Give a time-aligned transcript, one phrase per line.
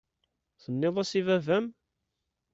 [0.63, 1.65] Tenniḍ-as i baba-m?